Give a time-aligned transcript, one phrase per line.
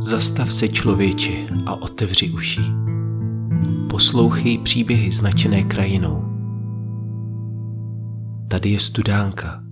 [0.00, 2.60] Zastav se člověče a otevři uši.
[3.90, 6.24] Poslouchej příběhy značené krajinou.
[8.50, 9.62] Tady je studánka,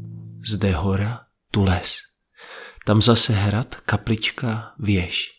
[0.47, 1.21] zde hora,
[1.51, 1.97] tu les.
[2.85, 5.31] Tam zase hrad, kaplička, věž.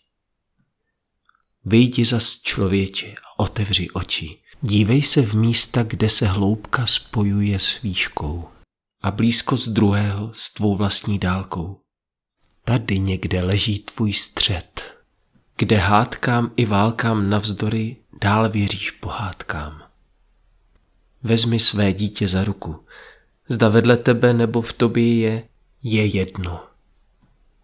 [1.65, 4.37] Vyjdi zas člověče a otevři oči.
[4.61, 8.47] Dívej se v místa, kde se hloubka spojuje s výškou
[9.01, 11.81] a blízkost druhého s tvou vlastní dálkou.
[12.67, 14.81] Tady někde leží tvůj střed,
[15.57, 19.83] kde hádkám i válkám navzdory dál věříš pohádkám.
[21.23, 22.85] Vezmi své dítě za ruku,
[23.49, 25.43] zda vedle tebe nebo v tobě je,
[25.83, 26.63] je jedno.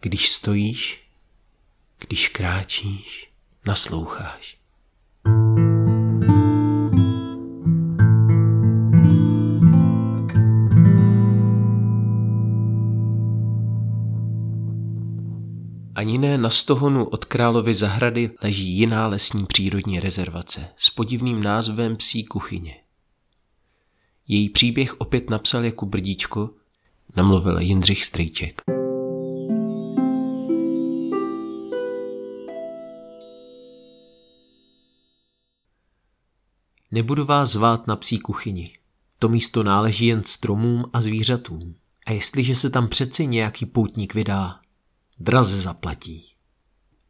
[0.02, 1.08] Když stojíš,
[2.00, 3.32] když kráčíš,
[3.66, 4.58] nasloucháš.
[15.96, 21.96] Ani ne na stohonu od Královy zahrady leží jiná lesní přírodní rezervace s podivným názvem
[21.96, 22.76] Psí kuchyně.
[24.28, 26.50] Její příběh opět napsal jako brdíčko,
[27.16, 28.62] namluvil Jindřich Strýček.
[36.92, 38.74] Nebudu vás zvát na psí kuchyni.
[39.20, 41.76] To místo náleží jen stromům a zvířatům.
[42.06, 44.60] A jestliže se tam přeci nějaký poutník vydá,
[45.20, 46.34] draze zaplatí.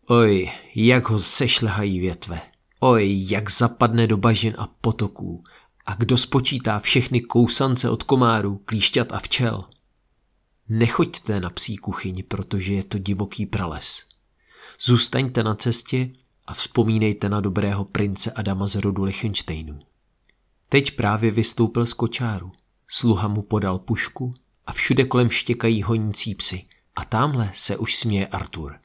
[0.07, 2.41] Oj, jak ho sešlehají větve.
[2.79, 5.43] Oj, jak zapadne do bažin a potoků.
[5.85, 9.63] A kdo spočítá všechny kousance od komárů, klíšťat a včel.
[10.69, 14.03] Nechoďte na psí kuchyni, protože je to divoký prales.
[14.79, 16.09] Zůstaňte na cestě
[16.47, 19.79] a vzpomínejte na dobrého prince Adama z rodu Lichtensteinů.
[20.69, 22.51] Teď právě vystoupil z kočáru.
[22.87, 24.33] Sluha mu podal pušku
[24.65, 26.65] a všude kolem štěkají honící psy.
[26.95, 28.79] A tamhle se už směje Artur,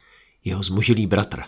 [0.45, 1.43] jeho zmužilý bratr.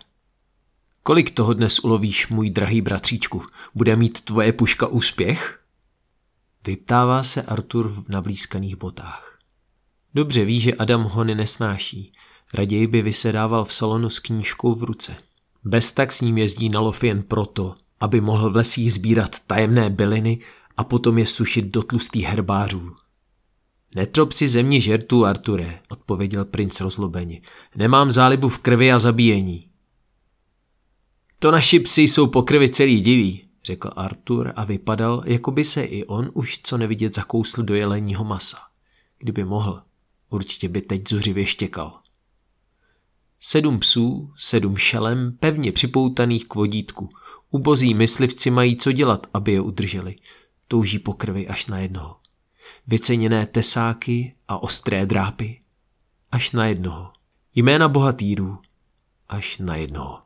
[1.02, 3.42] Kolik toho dnes ulovíš, můj drahý bratříčku?
[3.74, 5.60] Bude mít tvoje puška úspěch?
[6.66, 9.38] Vyptává se Artur v nablízkaných botách.
[10.14, 12.12] Dobře ví, že Adam hony nesnáší.
[12.54, 15.16] Raději by vysedával v salonu s knížkou v ruce.
[15.64, 19.90] Bez tak s ním jezdí na lov jen proto, aby mohl v lesích sbírat tajemné
[19.90, 20.38] byliny
[20.76, 22.96] a potom je sušit do tlustých herbářů.
[23.94, 27.42] Netrop si země žertů, Arture, odpověděl princ rozlobeně.
[27.76, 29.70] Nemám zálibu v krvi a zabíjení.
[31.38, 35.82] To naši psi jsou po krvi celý diví, řekl Artur a vypadal, jako by se
[35.82, 38.58] i on už co nevidět zakousl do jeleního masa.
[39.18, 39.82] Kdyby mohl,
[40.30, 42.00] určitě by teď zuřivě štěkal.
[43.40, 47.10] Sedm psů, sedm šelem, pevně připoutaných k vodítku.
[47.50, 50.16] Ubozí myslivci mají co dělat, aby je udrželi.
[50.68, 52.19] Touží po krvi až na jednoho
[52.86, 55.60] vyceněné tesáky a ostré drápy,
[56.32, 57.12] až na jednoho.
[57.54, 58.58] Jména bohatýrů,
[59.28, 60.22] až na jednoho.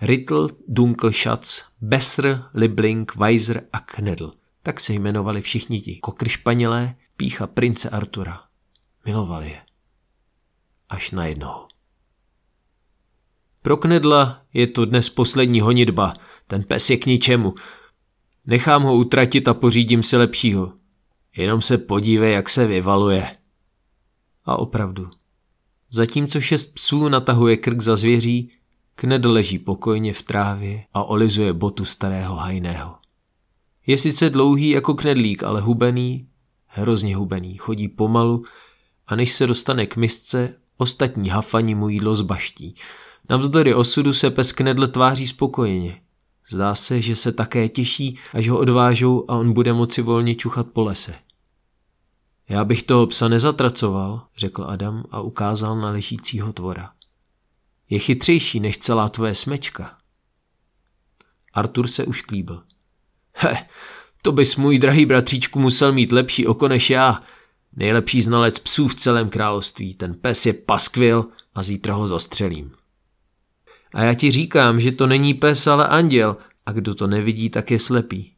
[0.00, 4.32] Rittl, Dunkelschatz, Besser, Libling, Weiser a Knedl.
[4.62, 8.40] Tak se jmenovali všichni ti kokry španělé, pícha prince Artura.
[9.06, 9.60] Milovali je.
[10.88, 11.68] Až na jednoho.
[13.62, 16.14] Pro Knedla je to dnes poslední honitba.
[16.46, 17.54] Ten pes je k ničemu.
[18.46, 20.72] Nechám ho utratit a pořídím si lepšího.
[21.36, 23.36] Jenom se podívej, jak se vyvaluje.
[24.44, 25.10] A opravdu.
[25.90, 28.50] Zatímco šest psů natahuje krk za zvěří,
[28.94, 32.94] Kned leží pokojně v trávě a olizuje botu starého hajného.
[33.86, 36.28] Je sice dlouhý jako knedlík, ale hubený,
[36.66, 38.44] hrozně hubený, chodí pomalu
[39.06, 42.74] a než se dostane k misce, ostatní hafani mu jídlo zbaští.
[43.30, 46.00] Navzdory osudu se pes Knedl tváří spokojeně.
[46.48, 50.66] Zdá se, že se také těší, až ho odvážou a on bude moci volně čuchat
[50.66, 51.14] po lese.
[52.48, 56.92] Já bych toho psa nezatracoval, řekl Adam a ukázal na ležícího tvora.
[57.90, 59.98] Je chytřejší než celá tvoje smečka.
[61.52, 62.62] Artur se už klíbil.
[63.34, 63.66] He,
[64.22, 67.22] to bys můj drahý bratříčku musel mít lepší oko než já.
[67.76, 69.94] Nejlepší znalec psů v celém království.
[69.94, 72.74] Ten pes je paskvil a zítra ho zastřelím.
[73.94, 76.36] A já ti říkám, že to není pes, ale anděl,
[76.66, 78.32] a kdo to nevidí, tak je slepý.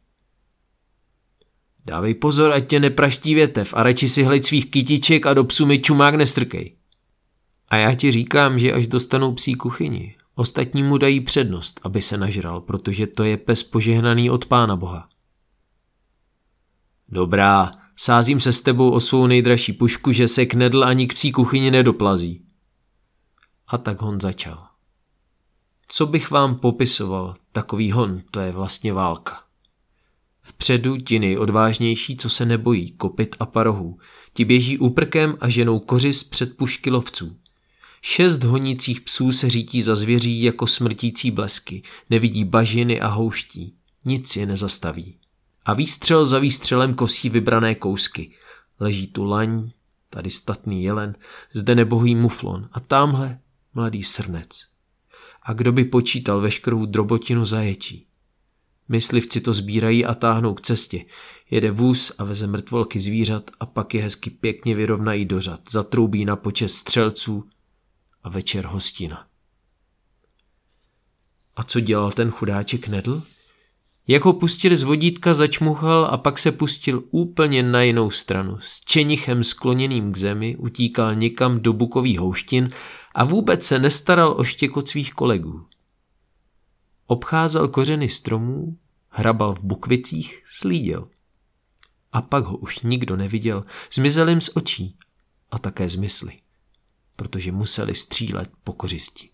[1.85, 5.65] Dávej pozor, ať tě nepraští větev a radši si hlej svých kytiček a do psu
[5.65, 6.75] mi čumák nestrkej.
[7.69, 12.17] A já ti říkám, že až dostanou psí kuchyni, ostatní mu dají přednost, aby se
[12.17, 15.09] nažral, protože to je pes požehnaný od pána boha.
[17.09, 21.31] Dobrá, sázím se s tebou o svou nejdražší pušku, že se knedl ani k psí
[21.31, 22.41] kuchyni nedoplazí.
[23.67, 24.64] A tak hon začal.
[25.87, 29.45] Co bych vám popisoval, takový hon, to je vlastně válka.
[30.41, 33.99] Vpředu ti nejodvážnější, co se nebojí, kopit a parohů.
[34.33, 37.37] Ti běží úprkem a ženou kořis před pušky lovců.
[38.01, 43.75] Šest honících psů se řítí za zvěří jako smrtící blesky, nevidí bažiny a houští.
[44.05, 45.17] Nic je nezastaví.
[45.65, 48.31] A výstřel za výstřelem kosí vybrané kousky.
[48.79, 49.69] Leží tu laň,
[50.09, 51.15] tady statný jelen,
[51.53, 53.39] zde nebohý muflon a tamhle
[53.73, 54.74] mladý srnec.
[55.45, 58.05] A kdo by počítal veškerou drobotinu zaječí?
[58.87, 61.05] Myslivci to sbírají a táhnou k cestě.
[61.51, 65.59] Jede vůz a veze mrtvolky zvířat a pak je hezky pěkně vyrovnají do řad.
[65.69, 67.43] Zatroubí na počest střelců
[68.23, 69.27] a večer hostina.
[71.55, 73.23] A co dělal ten chudáček Nedl?
[74.07, 78.57] Jak ho pustili z vodítka, začmuchal a pak se pustil úplně na jinou stranu.
[78.59, 82.69] S čenichem skloněným k zemi utíkal někam do bukových houštin
[83.15, 85.67] a vůbec se nestaral o štěkot svých kolegů.
[87.07, 88.77] Obcházel kořeny stromů,
[89.09, 91.09] hrabal v bukvicích, slídil.
[92.11, 94.97] A pak ho už nikdo neviděl, zmizel jim z očí
[95.51, 96.39] a také z mysli,
[97.15, 99.29] protože museli střílet po kořisti.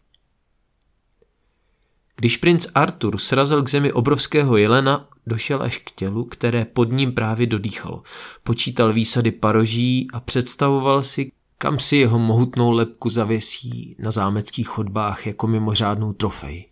[2.16, 7.12] Když princ Artur srazil k zemi obrovského jelena, došel až k tělu, které pod ním
[7.13, 8.04] právě dodýchalo.
[8.44, 15.27] Počítal výsady paroží a představoval si, kam si jeho mohutnou lepku zavěsí na zámeckých chodbách
[15.27, 16.69] jako mimořádnou trofej.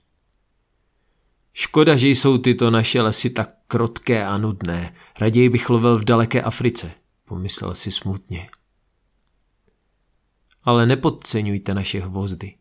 [1.54, 4.96] Škoda, že jsou tyto naše lesy tak krotké a nudné.
[5.20, 6.92] Raději bych lovil v daleké Africe,
[7.26, 8.50] pomyslel si smutně.
[10.64, 12.56] Ale nepodceňujte naše hvozdy.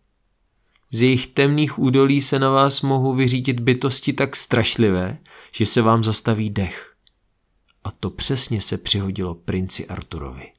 [0.91, 5.19] Z jejich temných údolí se na vás mohou vyřídit bytosti tak strašlivé,
[5.53, 6.95] že se vám zastaví dech.
[7.85, 10.58] A to přesně se přihodilo princi Arturovi.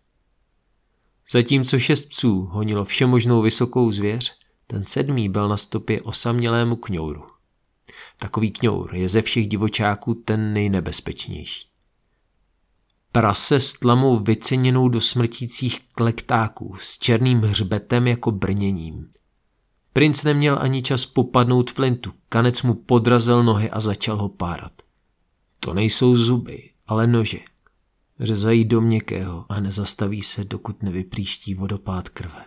[1.31, 4.34] Zatímco šest psů honilo všemožnou vysokou zvěř,
[4.68, 7.24] ten sedmý byl na stopě osamělému kňouru.
[8.18, 11.68] Takový kňour je ze všech divočáků ten nejnebezpečnější.
[13.12, 19.10] Prase s tlamou vyceněnou do smrtících klektáků s černým hřbetem jako brněním.
[19.94, 24.72] Princ neměl ani čas popadnout flintu, kanec mu podrazil nohy a začal ho párat.
[25.60, 27.40] To nejsou zuby, ale nože.
[28.19, 32.45] Řezají do měkkého a nezastaví se, dokud nevypříští vodopád krve.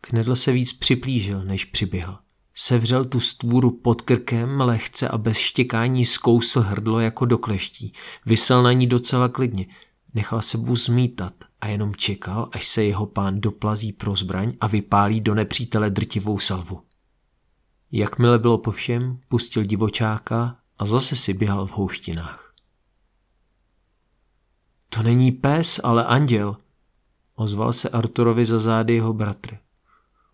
[0.00, 2.18] Knedl se víc připlížil, než přiběhl.
[2.54, 7.92] Sevřel tu stvůru pod krkem lehce a bez štěkání zkousl hrdlo jako do kleští.
[8.26, 9.66] Vysel na ní docela klidně.
[10.14, 14.66] Nechal se bu zmítat a jenom čekal, až se jeho pán doplazí pro zbraň a
[14.66, 16.82] vypálí do nepřítele drtivou salvu.
[17.92, 22.47] Jakmile bylo po všem, pustil divočáka a zase si běhal v houštinách.
[24.98, 26.56] To není pes, ale anděl,
[27.34, 29.58] ozval se Arturovi za zády jeho bratr.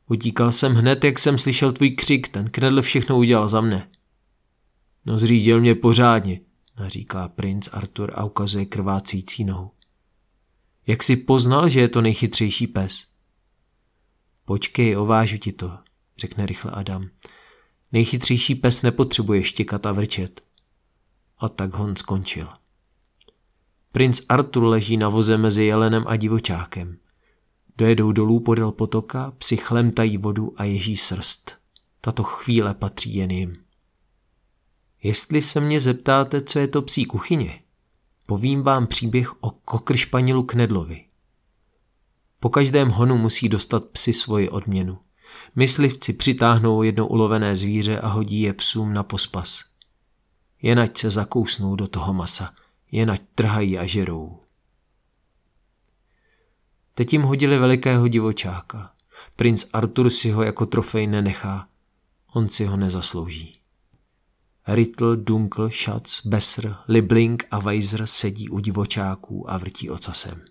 [0.08, 3.90] Utíkal jsem hned, jak jsem slyšel tvůj křik, ten knedl všechno udělal za mne.
[5.04, 6.40] No zřídil mě pořádně,
[6.78, 9.70] naříká princ Artur a ukazuje krvácící nohu.
[10.86, 13.06] Jak si poznal, že je to nejchytřejší pes?
[14.44, 15.78] Počkej, ovážu ti to,
[16.18, 17.08] řekne rychle Adam.
[17.92, 20.40] Nejchytřejší pes nepotřebuje štěkat a vrčet.
[21.38, 22.48] A tak hon skončil.
[23.94, 26.98] Princ Artur leží na voze mezi jelenem a divočákem.
[27.78, 31.52] Dojedou dolů podél potoka, psi chlemtají vodu a ježí srst.
[32.00, 33.56] Tato chvíle patří jen jim.
[35.02, 37.60] Jestli se mě zeptáte, co je to psí kuchyně,
[38.26, 41.04] povím vám příběh o kokršpanilu Knedlovi.
[42.40, 44.98] Po každém honu musí dostat psi svoji odměnu.
[45.56, 49.64] Myslivci přitáhnou jedno ulovené zvíře a hodí je psům na pospas.
[50.62, 52.54] Jenať se zakousnou do toho masa,
[52.94, 54.40] jenať trhají a žerou.
[56.94, 58.94] Teď jim hodili velikého divočáka.
[59.36, 61.68] Princ Artur si ho jako trofej nenechá.
[62.32, 63.60] On si ho nezaslouží.
[64.66, 70.44] Rittl, Dunkl, Schatz, Besser, Libling a Weiser sedí u divočáků a vrtí ocasem.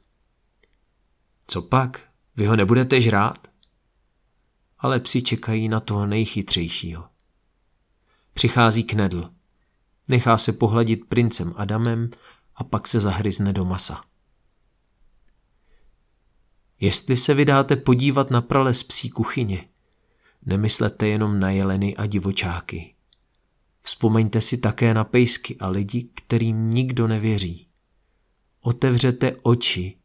[1.48, 2.04] Co pak?
[2.36, 3.48] Vy ho nebudete žrát?
[4.80, 7.10] Ale psi čekají na toho nejchytřejšího.
[8.34, 9.30] Přichází Knedl.
[10.08, 12.10] Nechá se pohladit princem Adamem
[12.56, 14.04] a pak se zahryzne do masa.
[16.80, 19.70] Jestli se vydáte podívat na prales psí kuchyně,
[20.46, 22.96] nemyslete jenom na jeleny a divočáky.
[23.82, 27.68] Vzpomeňte si také na pejsky a lidi, kterým nikdo nevěří.
[28.62, 29.98] Otevřete oči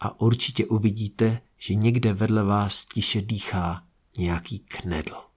[0.00, 3.84] a určitě uvidíte, že někde vedle vás tiše dýchá
[4.18, 5.29] nějaký knedl.